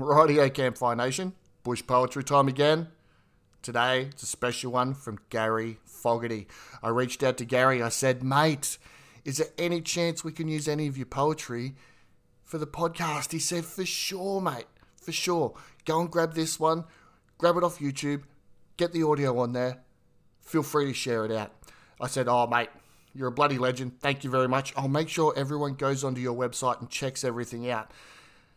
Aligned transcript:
Rightio 0.00 0.52
Campfire 0.52 0.96
Nation, 0.96 1.34
bush 1.62 1.82
poetry 1.86 2.24
time 2.24 2.48
again. 2.48 2.88
Today, 3.62 4.02
it's 4.10 4.22
a 4.22 4.26
special 4.26 4.72
one 4.72 4.94
from 4.94 5.18
Gary 5.28 5.78
Fogarty. 5.84 6.48
I 6.82 6.88
reached 6.88 7.22
out 7.22 7.36
to 7.36 7.44
Gary, 7.44 7.82
I 7.82 7.90
said, 7.90 8.22
mate, 8.22 8.78
is 9.24 9.36
there 9.36 9.48
any 9.58 9.82
chance 9.82 10.24
we 10.24 10.32
can 10.32 10.48
use 10.48 10.66
any 10.66 10.86
of 10.86 10.96
your 10.96 11.06
poetry 11.06 11.74
for 12.42 12.56
the 12.56 12.66
podcast? 12.66 13.32
He 13.32 13.38
said, 13.38 13.66
for 13.66 13.84
sure, 13.84 14.40
mate, 14.40 14.66
for 14.96 15.12
sure. 15.12 15.54
Go 15.84 16.00
and 16.00 16.10
grab 16.10 16.34
this 16.34 16.58
one, 16.58 16.84
grab 17.36 17.58
it 17.58 17.64
off 17.64 17.78
YouTube, 17.78 18.22
get 18.78 18.92
the 18.92 19.02
audio 19.02 19.38
on 19.38 19.52
there, 19.52 19.82
feel 20.40 20.62
free 20.62 20.86
to 20.86 20.94
share 20.94 21.26
it 21.26 21.32
out. 21.32 21.52
I 22.00 22.06
said, 22.06 22.26
oh, 22.26 22.46
mate, 22.46 22.70
you're 23.14 23.28
a 23.28 23.32
bloody 23.32 23.58
legend. 23.58 24.00
Thank 24.00 24.24
you 24.24 24.30
very 24.30 24.48
much. 24.48 24.72
I'll 24.76 24.88
make 24.88 25.10
sure 25.10 25.34
everyone 25.36 25.74
goes 25.74 26.04
onto 26.04 26.22
your 26.22 26.34
website 26.34 26.80
and 26.80 26.88
checks 26.88 27.22
everything 27.22 27.68
out. 27.68 27.90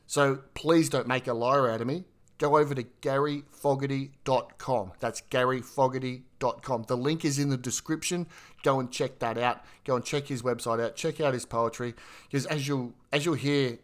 So 0.07 0.41
please 0.53 0.89
don't 0.89 1.07
make 1.07 1.27
a 1.27 1.33
liar 1.33 1.69
out 1.69 1.81
of 1.81 1.87
me. 1.87 2.05
Go 2.37 2.57
over 2.57 2.75
to 2.75 2.83
garyfogarty.com. 3.01 4.91
That's 4.99 5.21
garyfogarty.com. 5.21 6.83
The 6.87 6.97
link 6.97 7.23
is 7.23 7.39
in 7.39 7.49
the 7.49 7.57
description. 7.57 8.27
Go 8.63 8.79
and 8.79 8.91
check 8.91 9.19
that 9.19 9.37
out. 9.37 9.63
Go 9.85 9.95
and 9.95 10.03
check 10.03 10.27
his 10.27 10.41
website 10.41 10.83
out. 10.83 10.95
Check 10.95 11.21
out 11.21 11.33
his 11.33 11.45
poetry. 11.45 11.93
Because 12.29 12.45
as 12.47 12.67
you'll 12.67 12.93
as 13.11 13.25
you'll 13.25 13.35
hear 13.35 13.77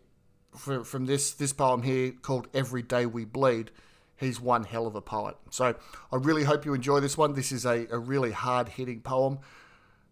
from, 0.55 0.83
from 0.83 1.05
this 1.05 1.31
this 1.31 1.53
poem 1.53 1.83
here 1.83 2.11
called 2.11 2.47
Every 2.53 2.81
Day 2.81 3.05
We 3.05 3.23
Bleed, 3.23 3.71
he's 4.17 4.41
one 4.41 4.63
hell 4.63 4.87
of 4.87 4.95
a 4.95 5.01
poet. 5.01 5.37
So 5.51 5.75
I 6.11 6.15
really 6.15 6.43
hope 6.43 6.65
you 6.65 6.73
enjoy 6.73 6.99
this 6.99 7.17
one. 7.17 7.33
This 7.33 7.51
is 7.51 7.65
a, 7.65 7.87
a 7.91 7.97
really 7.97 8.31
hard 8.31 8.69
hitting 8.69 9.01
poem, 9.01 9.39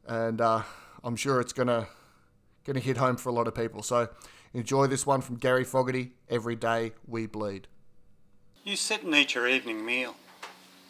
and 0.08 0.40
uh, 0.40 0.62
I'm 1.04 1.16
sure 1.16 1.42
it's 1.42 1.54
gonna 1.54 1.88
gonna 2.64 2.80
hit 2.80 2.98
home 2.98 3.18
for 3.18 3.30
a 3.30 3.34
lot 3.34 3.48
of 3.48 3.56
people. 3.56 3.82
So 3.84 4.10
enjoy 4.58 4.88
this 4.88 5.06
one 5.06 5.22
from 5.22 5.36
Gary 5.36 5.64
Fogarty. 5.64 6.14
Every 6.30 6.56
day 6.56 6.94
we 7.08 7.28
bleed. 7.28 7.68
You 8.64 8.76
sit 8.76 9.04
and 9.04 9.14
eat 9.14 9.36
your 9.36 9.48
evening 9.48 9.86
meal 9.86 10.16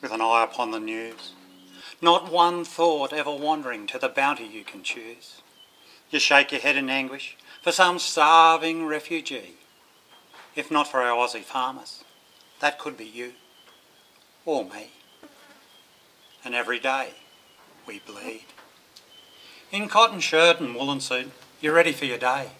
with 0.02 0.12
an 0.14 0.22
eye 0.22 0.48
upon 0.50 0.72
the 0.72 0.80
news, 0.80 1.34
not 2.02 2.32
one 2.32 2.64
thought 2.64 3.12
ever 3.12 3.36
wandering 3.36 3.86
to 3.88 4.00
the 4.00 4.08
bounty 4.08 4.46
you 4.46 4.64
can 4.64 4.84
choose. 4.84 5.42
You 6.10 6.20
shake 6.20 6.54
your 6.54 6.62
head 6.62 6.78
in 6.78 6.90
anguish 6.90 7.36
for 7.62 7.74
some 7.74 8.00
starving 8.00 8.86
refugee. 8.86 9.56
If 10.56 10.72
not 10.72 10.88
for 10.88 11.02
our 11.02 11.18
Aussie 11.18 11.44
farmers, 11.44 12.06
that 12.62 12.80
could 12.80 12.96
be 12.96 13.06
you 13.06 13.34
or 14.46 14.64
me. 14.64 14.92
And 16.46 16.56
every 16.56 16.80
day 16.80 17.10
we 17.86 18.00
bleed. 18.00 18.46
In 19.72 19.90
cotton 19.90 20.22
shirt 20.22 20.62
and 20.62 20.74
woolen 20.74 21.02
suit, 21.02 21.32
you're 21.60 21.74
ready 21.74 21.92
for 21.92 22.06
your 22.06 22.18
day 22.18 22.52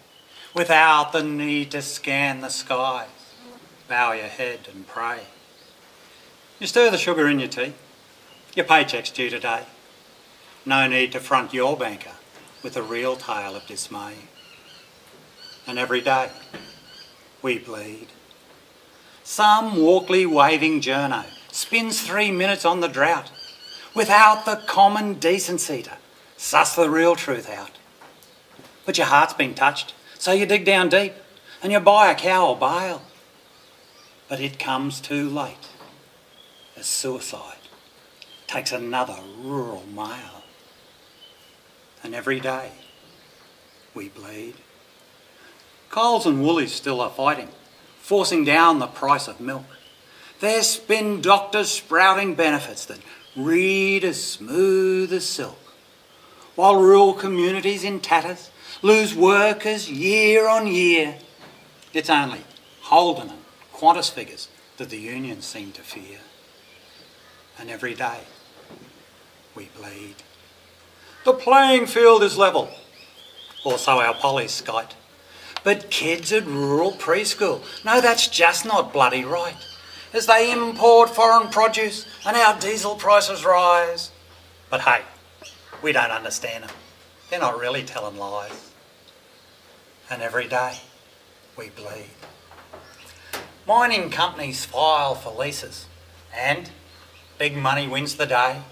without 0.54 1.12
the 1.12 1.22
need 1.22 1.70
to 1.72 1.82
scan 1.82 2.40
the 2.40 2.48
skies. 2.48 3.08
Bow 3.88 4.12
your 4.12 4.26
head 4.26 4.60
and 4.72 4.86
pray. 4.86 5.20
You 6.58 6.66
stir 6.66 6.90
the 6.90 6.98
sugar 6.98 7.28
in 7.28 7.38
your 7.38 7.48
tea. 7.48 7.74
Your 8.54 8.66
paycheck's 8.66 9.10
due 9.10 9.30
today. 9.30 9.64
No 10.66 10.86
need 10.88 11.12
to 11.12 11.20
front 11.20 11.54
your 11.54 11.76
banker 11.76 12.16
with 12.62 12.76
a 12.76 12.82
real 12.82 13.16
tale 13.16 13.54
of 13.54 13.66
dismay. 13.66 14.14
And 15.66 15.78
every 15.78 16.00
day 16.00 16.30
we 17.42 17.58
bleed. 17.58 18.08
Some 19.22 19.76
Walkley 19.76 20.26
waving 20.26 20.80
journo 20.80 21.24
spins 21.52 22.00
three 22.00 22.30
minutes 22.30 22.64
on 22.64 22.80
the 22.80 22.88
drought 22.88 23.30
without 23.94 24.44
the 24.44 24.62
common 24.66 25.14
decency 25.14 25.82
to 25.82 25.92
suss 26.36 26.74
the 26.74 26.90
real 26.90 27.14
truth 27.14 27.48
out. 27.48 27.72
But 28.86 28.96
your 28.96 29.06
heart's 29.06 29.34
been 29.34 29.54
touched, 29.54 29.94
so 30.18 30.32
you 30.32 30.46
dig 30.46 30.64
down 30.64 30.88
deep 30.88 31.14
and 31.62 31.72
you 31.72 31.80
buy 31.80 32.10
a 32.10 32.14
cow 32.14 32.48
or 32.48 32.56
bale. 32.56 33.02
But 34.28 34.40
it 34.40 34.58
comes 34.58 35.00
too 35.00 35.28
late 35.28 35.68
as 36.76 36.86
suicide 36.86 37.58
takes 38.48 38.72
another 38.72 39.18
rural 39.40 39.84
mile. 39.94 40.42
And 42.02 42.14
every 42.14 42.40
day 42.40 42.72
we 43.94 44.08
bleed. 44.08 44.54
Coles 45.90 46.26
and 46.26 46.42
Woolies 46.42 46.72
still 46.72 47.00
are 47.00 47.10
fighting, 47.10 47.48
forcing 48.00 48.44
down 48.44 48.78
the 48.78 48.86
price 48.86 49.28
of 49.28 49.40
milk. 49.40 49.64
Their 50.40 50.62
spin 50.62 51.20
doctors 51.20 51.70
sprouting 51.70 52.34
benefits 52.34 52.86
that 52.86 53.00
read 53.36 54.04
as 54.04 54.22
smooth 54.22 55.12
as 55.12 55.26
silk. 55.26 55.58
While 56.54 56.76
rural 56.76 57.12
communities 57.12 57.84
in 57.84 58.00
tatters 58.00 58.50
lose 58.82 59.14
workers 59.14 59.90
year 59.90 60.48
on 60.48 60.66
year. 60.66 61.16
It's 61.92 62.10
only 62.10 62.40
Holden 62.82 63.30
and 63.30 63.38
Qantas 63.74 64.10
figures 64.10 64.48
that 64.76 64.90
the 64.90 64.98
unions 64.98 65.44
seem 65.44 65.72
to 65.72 65.82
fear. 65.82 66.18
And 67.58 67.70
every 67.70 67.94
day 67.94 68.20
we 69.54 69.68
bleed. 69.76 70.16
The 71.24 71.32
playing 71.32 71.86
field 71.86 72.22
is 72.22 72.38
level, 72.38 72.70
or 73.64 73.78
so 73.78 74.00
our 74.00 74.14
pollies 74.14 74.52
skite. 74.52 74.94
But 75.64 75.90
kids 75.90 76.32
at 76.32 76.46
rural 76.46 76.92
preschool, 76.92 77.62
no, 77.84 78.00
that's 78.00 78.28
just 78.28 78.64
not 78.64 78.92
bloody 78.92 79.24
right. 79.24 79.56
As 80.12 80.26
they 80.26 80.52
import 80.52 81.10
foreign 81.10 81.48
produce 81.48 82.06
and 82.24 82.36
our 82.36 82.58
diesel 82.58 82.94
prices 82.94 83.44
rise. 83.44 84.10
But 84.70 84.82
hey, 84.82 85.02
we 85.82 85.92
don't 85.92 86.10
understand 86.10 86.64
them. 86.64 86.70
They're 87.30 87.40
not 87.40 87.58
really 87.58 87.82
telling 87.82 88.16
lies. 88.16 88.70
And 90.10 90.22
every 90.22 90.48
day 90.48 90.78
we 91.56 91.68
bleed. 91.68 92.10
Mining 93.66 94.08
companies 94.08 94.64
file 94.64 95.14
for 95.14 95.30
leases 95.38 95.86
and 96.34 96.70
big 97.36 97.56
money 97.56 97.86
wins 97.86 98.16
the 98.16 98.26
day. 98.26 98.62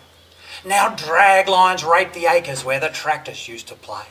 Now 0.65 0.94
drag 0.94 1.49
lines 1.49 1.84
rape 1.84 2.15
the 2.15 2.27
acres 2.27 2.65
where 2.65 2.81
the 2.81 2.89
tractors 2.89 3.47
used 3.47 3.69
to 3.69 3.75
play. 3.75 4.06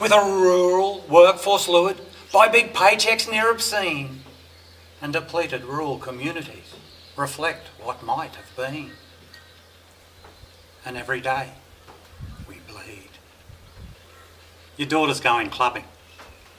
With 0.00 0.12
a 0.12 0.24
rural 0.24 1.04
workforce 1.08 1.68
lured 1.68 2.00
by 2.32 2.48
big 2.48 2.72
paychecks 2.72 3.30
near 3.30 3.50
obscene. 3.50 4.22
And 5.02 5.12
depleted 5.12 5.64
rural 5.64 5.98
communities 5.98 6.74
reflect 7.16 7.68
what 7.82 8.02
might 8.02 8.34
have 8.34 8.56
been. 8.56 8.92
And 10.84 10.96
every 10.96 11.20
day 11.20 11.50
we 12.48 12.56
bleed. 12.66 13.10
Your 14.78 14.88
daughter's 14.88 15.20
going 15.20 15.50
clubbing. 15.50 15.84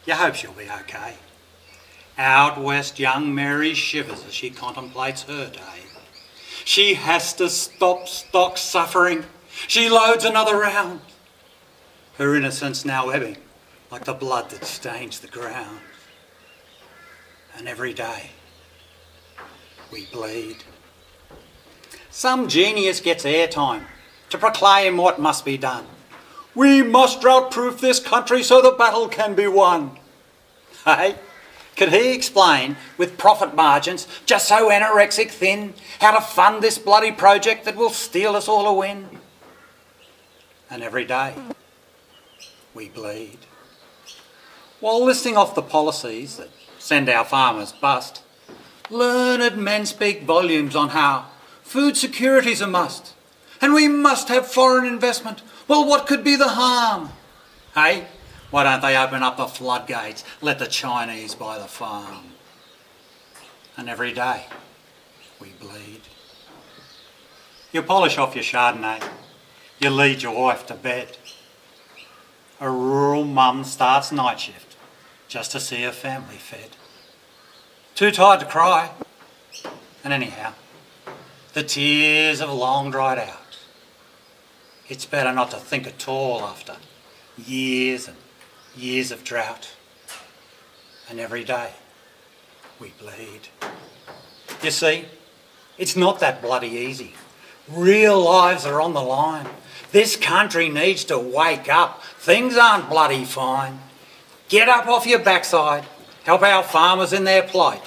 You 0.06 0.14
hope 0.14 0.36
she'll 0.36 0.52
be 0.52 0.70
okay. 0.82 1.16
Out 2.18 2.62
west, 2.62 3.00
young 3.00 3.34
Mary 3.34 3.74
shivers 3.74 4.26
as 4.26 4.34
she 4.34 4.50
contemplates 4.50 5.24
her 5.24 5.50
day. 5.50 5.84
She 6.66 6.96
has 6.96 7.34
to 7.36 7.50
stop 7.50 8.10
stock 8.10 8.58
suffering. 8.58 9.24
She 9.68 9.90
loads 9.90 10.26
another 10.26 10.58
round. 10.58 11.00
Her 12.18 12.36
innocence 12.36 12.84
now 12.84 13.10
ebbing 13.10 13.38
like 13.90 14.04
the 14.04 14.14
blood 14.14 14.50
that 14.50 14.66
stains 14.66 15.22
the 15.22 15.28
ground. 15.28 15.80
And 17.58 17.68
every 17.68 17.94
day 17.94 18.32
we 19.92 20.08
bleed. 20.12 20.58
Some 22.10 22.50
genius 22.50 23.00
gets 23.00 23.24
airtime 23.24 23.86
to 24.30 24.38
proclaim 24.38 24.98
what 24.98 25.20
must 25.20 25.46
be 25.46 25.58
done. 25.58 25.86
We 26.56 26.82
must 26.82 27.22
drought-proof 27.22 27.80
this 27.80 28.00
country 28.00 28.44
so 28.44 28.62
the 28.62 28.72
battle 28.72 29.08
can 29.08 29.36
be 29.36 29.48
won. 29.48 29.98
Hey? 30.84 31.16
Could 31.78 31.94
he 31.94 32.14
explain, 32.14 32.76
with 32.98 33.18
profit 33.18 33.56
margins 33.56 34.06
just 34.26 34.50
so 34.50 34.70
anorexic 34.70 35.30
thin, 35.30 35.74
how 36.02 36.12
to 36.12 36.22
fund 36.22 36.62
this 36.62 36.78
bloody 36.78 37.12
project 37.12 37.64
that 37.64 37.78
will 37.78 37.90
steal 37.90 38.36
us 38.36 38.50
all 38.50 38.68
a 38.68 38.74
win? 38.74 39.08
And 40.70 40.84
every 40.84 41.06
day, 41.06 41.36
we 42.74 42.90
bleed. 42.90 43.40
While 44.82 45.06
listing 45.06 45.38
off 45.38 45.56
the 45.56 45.62
policies 45.62 46.38
that 46.38 46.50
send 46.80 47.08
our 47.10 47.24
farmers 47.24 47.72
bust, 47.72 48.24
learned 48.90 49.58
men 49.58 49.86
speak 49.86 50.24
volumes 50.24 50.76
on 50.76 50.90
how 50.90 51.28
food 51.64 51.96
security's 51.96 52.62
a 52.62 52.68
must, 52.68 53.14
and 53.62 53.74
we 53.74 53.88
must 53.88 54.28
have 54.28 54.48
foreign 54.48 54.86
investment. 54.86 55.42
Well, 55.70 55.86
what 55.86 56.08
could 56.08 56.24
be 56.24 56.36
the 56.36 56.48
harm? 56.48 57.12
Hey? 57.76 58.08
Why 58.50 58.64
don't 58.64 58.82
they 58.82 58.98
open 58.98 59.22
up 59.22 59.38
the 59.38 59.46
floodgates, 59.46 60.24
let 60.42 60.58
the 60.58 60.66
Chinese 60.66 61.36
buy 61.36 61.60
the 61.60 61.68
farm? 61.68 62.32
And 63.78 63.88
every 63.88 64.12
day 64.12 64.48
we 65.40 65.50
bleed. 65.50 66.02
You 67.72 67.84
polish 67.84 68.18
off 68.18 68.34
your 68.34 68.44
Chardonnay, 68.44 69.08
you 69.80 69.92
lead 69.92 70.24
your 70.24 70.36
wife 70.36 70.66
to 70.66 70.74
bed. 70.74 71.18
A 72.60 72.72
rural 72.72 73.24
mum 73.24 73.64
starts 73.64 74.12
night 74.12 74.40
shift 74.40 74.76
just 75.28 75.52
to 75.52 75.60
see 75.60 75.84
her 75.84 75.92
family 75.92 76.38
fed. 76.38 76.72
Too 77.94 78.10
tired 78.10 78.40
to 78.40 78.48
cry. 78.48 78.90
And 80.04 80.12
anyhow, 80.14 80.54
the 81.54 81.62
tears 81.62 82.40
have 82.40 82.52
long 82.52 82.90
dried 82.90 83.20
out. 83.20 83.49
It's 84.90 85.06
better 85.06 85.32
not 85.32 85.52
to 85.52 85.58
think 85.58 85.86
at 85.86 86.08
all 86.08 86.42
after 86.42 86.76
years 87.38 88.08
and 88.08 88.18
years 88.76 89.12
of 89.12 89.24
drought. 89.24 89.70
And 91.08 91.20
every 91.20 91.44
day 91.44 91.72
we 92.80 92.94
bleed. 93.00 93.50
You 94.64 94.72
see, 94.72 95.06
it's 95.78 95.96
not 95.96 96.20
that 96.20 96.42
bloody 96.42 96.70
easy. 96.70 97.14
Real 97.68 98.20
lives 98.20 98.66
are 98.66 98.82
on 98.82 98.94
the 98.94 99.02
line. 99.02 99.48
This 99.92 100.16
country 100.16 100.70
needs 100.70 101.04
to 101.06 101.20
wake 101.20 101.70
up. 101.70 102.04
Things 102.18 102.58
aren't 102.58 102.90
bloody 102.90 103.26
fine. 103.26 103.80
Get 104.50 104.68
up 104.68 104.88
off 104.88 105.06
your 105.06 105.20
backside. 105.20 105.86
Help 106.24 106.42
our 106.42 106.64
farmers 106.64 107.14
in 107.14 107.26
their 107.26 107.44
plight. 107.44 107.84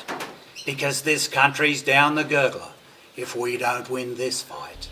Because 0.64 1.02
this 1.02 1.26
country's 1.26 1.82
down 1.82 2.14
the 2.14 2.25
gurgler 2.25 2.70
if 3.16 3.34
we 3.34 3.56
don't 3.56 3.90
win 3.90 4.14
this 4.16 4.43
fight. 4.43 4.88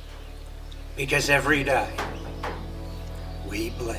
Because 0.96 1.30
every 1.30 1.64
day 1.64 1.88
we 3.48 3.70
bleed. 3.70 3.96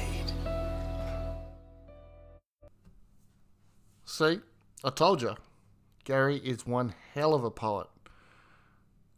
See, 4.06 4.40
I 4.84 4.90
told 4.90 5.22
you, 5.22 5.36
Gary 6.04 6.38
is 6.38 6.66
one 6.66 6.94
hell 7.14 7.34
of 7.34 7.44
a 7.44 7.52
poet. 7.52 7.88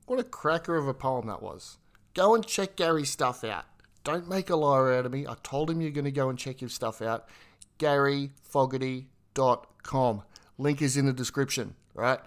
What 0.06 0.20
a 0.20 0.24
cracker 0.24 0.76
of 0.76 0.88
a 0.88 0.94
poem 0.94 1.28
that 1.28 1.42
was. 1.42 1.78
Go 2.14 2.36
and 2.36 2.46
check 2.46 2.76
Gary's 2.76 3.10
stuff 3.10 3.44
out. 3.44 3.66
Don't 4.04 4.30
make 4.30 4.50
a 4.50 4.56
liar 4.56 4.94
out 4.94 5.06
of 5.06 5.12
me. 5.12 5.26
I 5.26 5.36
told 5.44 5.70
him 5.70 5.82
you're 5.82 5.92
going 5.92 6.06
to 6.06 6.12
go 6.12 6.30
and 6.30 6.38
check 6.38 6.60
his 6.60 6.74
stuff 6.74 7.02
out. 7.02 7.28
GaryFogarty.com. 7.80 10.24
Link 10.58 10.82
is 10.82 10.98
in 10.98 11.06
the 11.06 11.14
description, 11.14 11.76
right? 11.94 12.20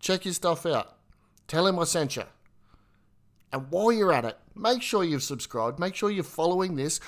Check 0.00 0.22
his 0.22 0.36
stuff 0.36 0.64
out. 0.64 0.96
Tell 1.46 1.66
him 1.66 1.78
I 1.78 1.84
sent 1.84 2.16
you. 2.16 2.24
And 3.52 3.70
while 3.70 3.92
you're 3.92 4.12
at 4.12 4.24
it, 4.24 4.38
make 4.58 4.82
sure 4.82 5.04
you've 5.04 5.22
subscribed. 5.22 5.78
Make 5.78 5.94
sure 5.94 6.10
you're 6.10 6.24
following 6.24 6.76
this. 6.76 7.00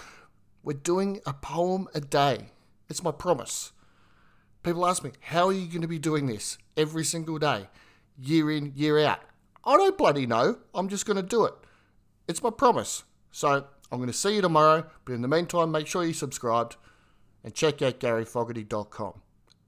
We're 0.63 0.75
doing 0.75 1.21
a 1.27 1.33
poem 1.33 1.89
a 1.95 2.01
day. 2.01 2.51
It's 2.89 3.03
my 3.03 3.13
promise. 3.13 3.73
People 4.63 4.87
ask 4.87 5.03
me, 5.03 5.13
how 5.21 5.47
are 5.47 5.53
you 5.53 5.67
going 5.67 5.83
to 5.83 5.89
be 5.89 5.99
doing 5.99 6.27
this 6.27 6.59
every 6.77 7.05
single 7.05 7.39
day, 7.39 7.69
year 8.19 8.51
in, 8.51 8.73
year 8.77 8.99
out? 8.99 9.21
I 9.65 9.77
don't 9.77 9.97
bloody 9.97 10.27
know. 10.27 10.59
I'm 10.75 10.89
just 10.89 11.07
going 11.07 11.17
to 11.17 11.23
do 11.23 11.45
it. 11.45 11.55
It's 12.29 12.43
my 12.43 12.51
promise. 12.51 13.05
So 13.31 13.65
I'm 13.91 13.99
going 13.99 14.07
to 14.07 14.13
see 14.13 14.35
you 14.35 14.43
tomorrow. 14.43 14.87
But 15.05 15.15
in 15.15 15.23
the 15.23 15.29
meantime, 15.29 15.71
make 15.71 15.87
sure 15.87 16.05
you 16.05 16.13
subscribed 16.13 16.77
and 17.43 17.55
check 17.55 17.81
out 17.83 18.01
GaryFogarty.com. 18.01 19.23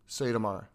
See 0.06 0.26
you 0.26 0.32
tomorrow. 0.32 0.66